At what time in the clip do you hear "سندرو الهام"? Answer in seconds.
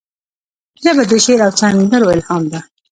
1.59-2.43